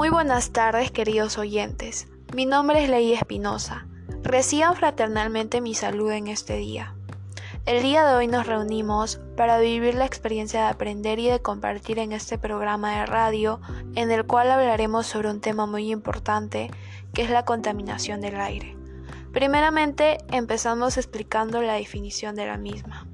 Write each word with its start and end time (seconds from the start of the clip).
Muy 0.00 0.08
buenas 0.08 0.50
tardes, 0.52 0.90
queridos 0.90 1.36
oyentes. 1.36 2.08
Mi 2.34 2.46
nombre 2.46 2.82
es 2.82 2.88
Ley 2.88 3.12
Espinosa. 3.12 3.86
Reciban 4.22 4.74
fraternalmente 4.74 5.60
mi 5.60 5.74
salud 5.74 6.10
en 6.12 6.26
este 6.26 6.56
día. 6.56 6.94
El 7.66 7.82
día 7.82 8.06
de 8.06 8.14
hoy 8.14 8.26
nos 8.26 8.46
reunimos 8.46 9.20
para 9.36 9.58
vivir 9.58 9.94
la 9.94 10.06
experiencia 10.06 10.62
de 10.62 10.68
aprender 10.68 11.18
y 11.18 11.28
de 11.28 11.42
compartir 11.42 11.98
en 11.98 12.12
este 12.12 12.38
programa 12.38 12.98
de 12.98 13.04
radio 13.04 13.60
en 13.94 14.10
el 14.10 14.24
cual 14.24 14.50
hablaremos 14.50 15.06
sobre 15.06 15.28
un 15.28 15.42
tema 15.42 15.66
muy 15.66 15.92
importante 15.92 16.70
que 17.12 17.20
es 17.20 17.28
la 17.28 17.44
contaminación 17.44 18.22
del 18.22 18.40
aire. 18.40 18.78
Primeramente 19.34 20.16
empezamos 20.32 20.96
explicando 20.96 21.60
la 21.60 21.74
definición 21.74 22.36
de 22.36 22.46
la 22.46 22.56
misma. 22.56 23.06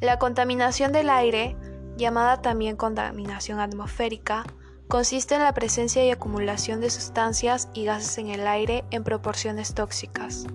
La 0.00 0.18
contaminación 0.18 0.92
del 0.92 1.10
aire 1.10 1.54
llamada 1.96 2.42
también 2.42 2.76
contaminación 2.76 3.58
atmosférica, 3.60 4.44
consiste 4.88 5.34
en 5.34 5.42
la 5.42 5.54
presencia 5.54 6.04
y 6.04 6.10
acumulación 6.10 6.80
de 6.80 6.90
sustancias 6.90 7.68
y 7.74 7.84
gases 7.84 8.18
en 8.18 8.28
el 8.28 8.46
aire 8.46 8.84
en 8.90 9.02
proporciones 9.02 9.74
tóxicas. 9.74 10.46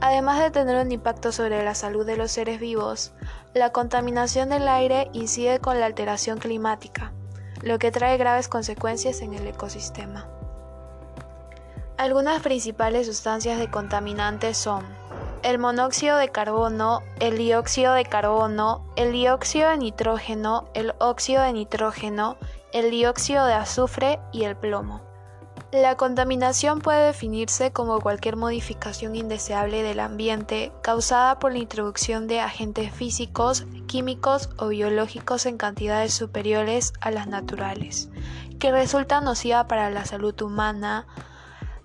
Además 0.00 0.38
de 0.38 0.50
tener 0.50 0.76
un 0.84 0.92
impacto 0.92 1.32
sobre 1.32 1.64
la 1.64 1.74
salud 1.74 2.06
de 2.06 2.16
los 2.16 2.30
seres 2.30 2.60
vivos, 2.60 3.12
la 3.54 3.72
contaminación 3.72 4.48
del 4.50 4.68
aire 4.68 5.10
incide 5.12 5.58
con 5.58 5.80
la 5.80 5.86
alteración 5.86 6.38
climática, 6.38 7.12
lo 7.62 7.78
que 7.80 7.90
trae 7.90 8.16
graves 8.16 8.46
consecuencias 8.46 9.22
en 9.22 9.34
el 9.34 9.46
ecosistema. 9.46 10.28
Algunas 11.96 12.40
principales 12.42 13.08
sustancias 13.08 13.58
de 13.58 13.70
contaminantes 13.72 14.56
son 14.56 14.84
el 15.48 15.58
monóxido 15.58 16.18
de 16.18 16.28
carbono, 16.28 17.00
el 17.20 17.38
dióxido 17.38 17.94
de 17.94 18.04
carbono, 18.04 18.84
el 18.96 19.12
dióxido 19.12 19.70
de 19.70 19.78
nitrógeno, 19.78 20.68
el 20.74 20.92
óxido 20.98 21.42
de 21.42 21.54
nitrógeno, 21.54 22.36
el 22.74 22.90
dióxido 22.90 23.46
de 23.46 23.54
azufre 23.54 24.20
y 24.30 24.44
el 24.44 24.58
plomo. 24.58 25.00
La 25.72 25.96
contaminación 25.96 26.80
puede 26.80 27.06
definirse 27.06 27.72
como 27.72 27.98
cualquier 27.98 28.36
modificación 28.36 29.16
indeseable 29.16 29.82
del 29.82 30.00
ambiente 30.00 30.70
causada 30.82 31.38
por 31.38 31.52
la 31.52 31.58
introducción 31.58 32.26
de 32.26 32.40
agentes 32.40 32.92
físicos, 32.92 33.64
químicos 33.86 34.50
o 34.58 34.68
biológicos 34.68 35.46
en 35.46 35.56
cantidades 35.56 36.12
superiores 36.12 36.92
a 37.00 37.10
las 37.10 37.26
naturales, 37.26 38.10
que 38.58 38.70
resulta 38.70 39.22
nociva 39.22 39.66
para 39.66 39.88
la 39.88 40.04
salud 40.04 40.38
humana, 40.42 41.06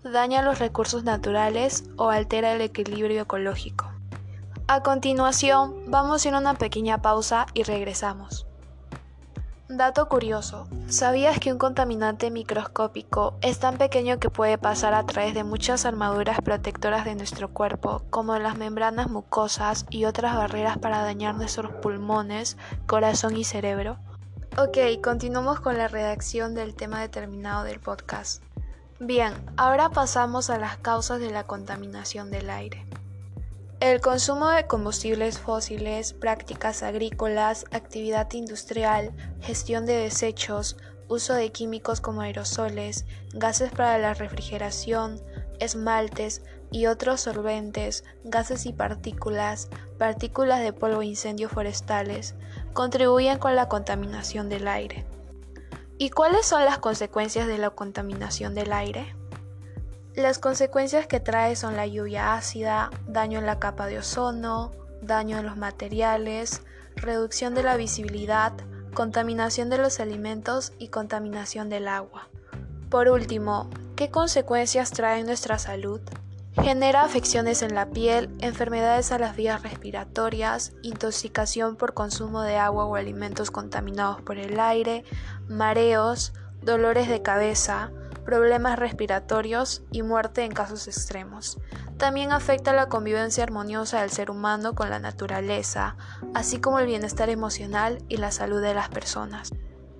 daña 0.03 0.41
los 0.41 0.59
recursos 0.59 1.03
naturales 1.03 1.85
o 1.97 2.09
altera 2.09 2.53
el 2.53 2.61
equilibrio 2.61 3.21
ecológico. 3.21 3.91
A 4.67 4.81
continuación, 4.81 5.75
vamos 5.87 6.25
a 6.25 6.37
una 6.37 6.53
pequeña 6.53 7.01
pausa 7.01 7.45
y 7.53 7.63
regresamos. 7.63 8.47
Dato 9.69 10.07
curioso, 10.07 10.67
¿sabías 10.87 11.39
que 11.39 11.51
un 11.51 11.57
contaminante 11.57 12.29
microscópico 12.29 13.33
es 13.41 13.59
tan 13.59 13.77
pequeño 13.77 14.19
que 14.19 14.29
puede 14.29 14.57
pasar 14.57 14.93
a 14.93 15.05
través 15.05 15.33
de 15.33 15.43
muchas 15.43 15.85
armaduras 15.85 16.39
protectoras 16.41 17.05
de 17.05 17.15
nuestro 17.15 17.49
cuerpo, 17.49 18.03
como 18.09 18.37
las 18.37 18.57
membranas 18.57 19.09
mucosas 19.09 19.85
y 19.89 20.05
otras 20.05 20.35
barreras 20.35 20.77
para 20.77 21.01
dañar 21.01 21.35
nuestros 21.35 21.71
pulmones, 21.71 22.57
corazón 22.85 23.35
y 23.35 23.45
cerebro? 23.45 23.97
Ok, 24.57 24.77
continuamos 25.01 25.59
con 25.59 25.77
la 25.77 25.87
redacción 25.87 26.53
del 26.53 26.75
tema 26.75 27.01
determinado 27.01 27.63
del 27.63 27.79
podcast. 27.79 28.43
Bien, 28.99 29.33
ahora 29.57 29.89
pasamos 29.89 30.49
a 30.49 30.57
las 30.57 30.77
causas 30.77 31.19
de 31.19 31.31
la 31.31 31.43
contaminación 31.43 32.31
del 32.31 32.49
aire. 32.49 32.85
El 33.79 33.99
consumo 33.99 34.47
de 34.49 34.65
combustibles 34.65 35.39
fósiles, 35.39 36.13
prácticas 36.13 36.83
agrícolas, 36.83 37.65
actividad 37.71 38.31
industrial, 38.31 39.11
gestión 39.41 39.85
de 39.85 39.97
desechos, 39.97 40.77
uso 41.09 41.33
de 41.33 41.51
químicos 41.51 41.99
como 41.99 42.21
aerosoles, 42.21 43.05
gases 43.33 43.71
para 43.71 43.97
la 43.97 44.13
refrigeración, 44.13 45.19
esmaltes 45.59 46.43
y 46.71 46.85
otros 46.85 47.21
solventes, 47.21 48.05
gases 48.23 48.65
y 48.65 48.73
partículas, 48.73 49.69
partículas 49.97 50.61
de 50.61 50.71
polvo 50.71 51.01
e 51.01 51.07
incendios 51.07 51.51
forestales, 51.51 52.35
contribuyen 52.73 53.37
con 53.37 53.55
la 53.55 53.67
contaminación 53.67 54.49
del 54.49 54.67
aire. 54.67 55.05
¿Y 55.97 56.09
cuáles 56.09 56.45
son 56.45 56.65
las 56.65 56.79
consecuencias 56.79 57.47
de 57.47 57.57
la 57.57 57.69
contaminación 57.69 58.55
del 58.55 58.73
aire? 58.73 59.15
Las 60.15 60.39
consecuencias 60.39 61.07
que 61.07 61.19
trae 61.19 61.55
son 61.55 61.75
la 61.75 61.87
lluvia 61.87 62.35
ácida, 62.35 62.89
daño 63.07 63.39
en 63.39 63.45
la 63.45 63.59
capa 63.59 63.87
de 63.87 63.99
ozono, 63.99 64.71
daño 65.01 65.37
en 65.37 65.45
los 65.45 65.57
materiales, 65.57 66.61
reducción 66.95 67.55
de 67.55 67.63
la 67.63 67.77
visibilidad, 67.77 68.53
contaminación 68.93 69.69
de 69.69 69.77
los 69.77 69.99
alimentos 69.99 70.73
y 70.77 70.89
contaminación 70.89 71.69
del 71.69 71.87
agua. 71.87 72.27
Por 72.89 73.09
último, 73.09 73.69
¿qué 73.95 74.11
consecuencias 74.11 74.91
trae 74.91 75.23
nuestra 75.23 75.57
salud? 75.57 76.01
Genera 76.61 77.01
afecciones 77.01 77.63
en 77.63 77.73
la 77.73 77.87
piel, 77.87 78.29
enfermedades 78.39 79.11
a 79.11 79.17
las 79.17 79.35
vías 79.35 79.63
respiratorias, 79.63 80.73
intoxicación 80.83 81.75
por 81.75 81.93
consumo 81.93 82.43
de 82.43 82.57
agua 82.57 82.85
o 82.85 82.95
alimentos 82.95 83.49
contaminados 83.49 84.21
por 84.21 84.37
el 84.37 84.59
aire, 84.59 85.03
mareos, 85.47 86.33
dolores 86.61 87.09
de 87.09 87.23
cabeza, 87.23 87.91
problemas 88.23 88.77
respiratorios 88.77 89.83
y 89.91 90.03
muerte 90.03 90.43
en 90.43 90.53
casos 90.53 90.87
extremos. 90.87 91.57
También 91.97 92.31
afecta 92.31 92.71
la 92.73 92.87
convivencia 92.87 93.43
armoniosa 93.43 94.01
del 94.01 94.11
ser 94.11 94.29
humano 94.29 94.75
con 94.75 94.89
la 94.89 94.99
naturaleza, 94.99 95.97
así 96.33 96.59
como 96.59 96.79
el 96.79 96.85
bienestar 96.85 97.29
emocional 97.29 98.03
y 98.09 98.17
la 98.17 98.31
salud 98.31 98.61
de 98.61 98.73
las 98.73 98.89
personas. 98.89 99.51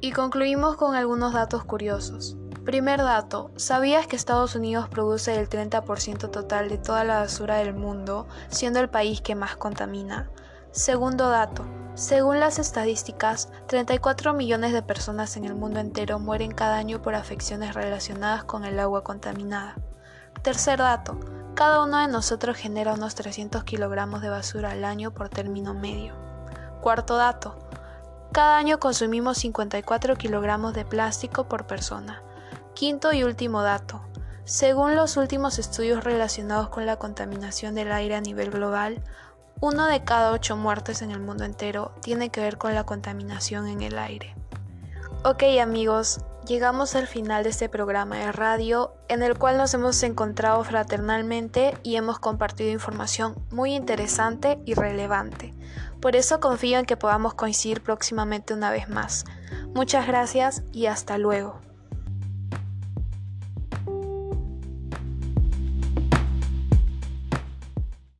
Y 0.01 0.11
concluimos 0.11 0.75
con 0.75 0.95
algunos 0.95 1.33
datos 1.33 1.63
curiosos. 1.63 2.37
Primer 2.65 3.03
dato, 3.03 3.51
¿sabías 3.57 4.07
que 4.07 4.15
Estados 4.15 4.55
Unidos 4.55 4.87
produce 4.87 5.37
el 5.37 5.49
30% 5.49 6.31
total 6.31 6.69
de 6.69 6.77
toda 6.77 7.03
la 7.03 7.19
basura 7.19 7.57
del 7.57 7.73
mundo, 7.73 8.25
siendo 8.47 8.79
el 8.79 8.89
país 8.89 9.19
que 9.19 9.35
más 9.35 9.57
contamina? 9.57 10.29
Segundo 10.71 11.29
dato, 11.29 11.65
según 11.93 12.39
las 12.39 12.59
estadísticas, 12.59 13.49
34 13.67 14.33
millones 14.33 14.71
de 14.71 14.81
personas 14.81 15.35
en 15.35 15.43
el 15.43 15.55
mundo 15.55 15.81
entero 15.81 16.19
mueren 16.19 16.51
cada 16.51 16.77
año 16.77 17.01
por 17.01 17.15
afecciones 17.15 17.75
relacionadas 17.75 18.45
con 18.45 18.63
el 18.63 18.79
agua 18.79 19.03
contaminada. 19.03 19.75
Tercer 20.41 20.79
dato, 20.79 21.19
cada 21.55 21.83
uno 21.83 21.99
de 21.99 22.07
nosotros 22.07 22.55
genera 22.55 22.93
unos 22.93 23.13
300 23.13 23.65
kilogramos 23.65 24.21
de 24.21 24.29
basura 24.29 24.71
al 24.71 24.85
año 24.85 25.11
por 25.11 25.27
término 25.27 25.73
medio. 25.73 26.15
Cuarto 26.79 27.17
dato, 27.17 27.57
cada 28.31 28.55
año 28.55 28.79
consumimos 28.79 29.37
54 29.39 30.15
kilogramos 30.15 30.73
de 30.73 30.85
plástico 30.85 31.49
por 31.49 31.67
persona. 31.67 32.23
Quinto 32.73 33.13
y 33.13 33.23
último 33.23 33.61
dato. 33.61 34.01
Según 34.45 34.95
los 34.95 35.15
últimos 35.15 35.59
estudios 35.59 36.03
relacionados 36.03 36.69
con 36.69 36.85
la 36.85 36.97
contaminación 36.97 37.75
del 37.75 37.91
aire 37.91 38.15
a 38.15 38.21
nivel 38.21 38.51
global, 38.51 39.03
uno 39.61 39.85
de 39.87 40.03
cada 40.03 40.31
ocho 40.31 40.57
muertes 40.57 41.01
en 41.01 41.11
el 41.11 41.21
mundo 41.21 41.45
entero 41.45 41.93
tiene 42.01 42.29
que 42.29 42.41
ver 42.41 42.57
con 42.57 42.73
la 42.73 42.83
contaminación 42.83 43.67
en 43.67 43.81
el 43.81 43.97
aire. 43.97 44.35
Ok 45.23 45.43
amigos, 45.61 46.19
llegamos 46.45 46.95
al 46.95 47.07
final 47.07 47.43
de 47.43 47.51
este 47.51 47.69
programa 47.69 48.17
de 48.17 48.33
radio 48.33 48.93
en 49.07 49.23
el 49.23 49.37
cual 49.37 49.57
nos 49.57 49.73
hemos 49.73 50.03
encontrado 50.03 50.61
fraternalmente 50.65 51.77
y 51.83 51.95
hemos 51.95 52.19
compartido 52.19 52.71
información 52.71 53.35
muy 53.51 53.73
interesante 53.73 54.59
y 54.65 54.73
relevante. 54.73 55.53
Por 56.01 56.17
eso 56.17 56.41
confío 56.41 56.79
en 56.79 56.85
que 56.85 56.97
podamos 56.97 57.35
coincidir 57.35 57.81
próximamente 57.81 58.53
una 58.53 58.71
vez 58.71 58.89
más. 58.89 59.23
Muchas 59.73 60.05
gracias 60.07 60.63
y 60.73 60.87
hasta 60.87 61.17
luego. 61.17 61.61